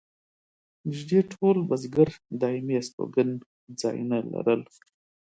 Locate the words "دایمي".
2.41-2.75